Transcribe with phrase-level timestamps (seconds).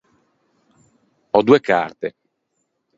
[1.37, 2.07] Ò doe carte.